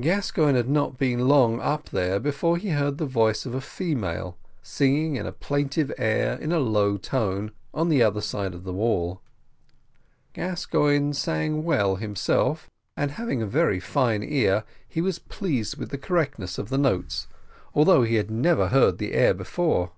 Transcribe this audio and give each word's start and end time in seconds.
Gascoigne 0.00 0.56
had 0.56 0.70
not 0.70 0.96
been 0.96 1.28
long 1.28 1.60
up 1.60 1.90
there 1.90 2.18
before 2.18 2.56
he 2.56 2.70
heard 2.70 2.96
the 2.96 3.04
voice 3.04 3.44
of 3.44 3.54
a 3.54 3.60
female, 3.60 4.38
singing 4.62 5.18
a 5.18 5.30
plaintive 5.30 5.92
air 5.98 6.38
in 6.38 6.50
a 6.50 6.58
low 6.58 6.96
tone, 6.96 7.52
on 7.74 7.90
the 7.90 8.02
other 8.02 8.22
side 8.22 8.54
of 8.54 8.64
the 8.64 8.72
wall. 8.72 9.20
Gascoigne 10.32 11.12
sang 11.12 11.62
well 11.62 11.96
himself, 11.96 12.70
and 12.96 13.10
having 13.10 13.42
a 13.42 13.46
very 13.46 13.78
fine 13.78 14.22
ear, 14.22 14.64
he 14.88 15.02
was 15.02 15.18
pleased 15.18 15.76
with 15.76 15.90
the 15.90 15.98
correctness 15.98 16.56
of 16.56 16.70
the 16.70 16.78
notes, 16.78 17.28
although 17.74 18.02
he 18.02 18.14
had 18.14 18.30
never 18.30 18.68
heard 18.68 18.96
the 18.96 19.12
air 19.12 19.34
before. 19.34 19.92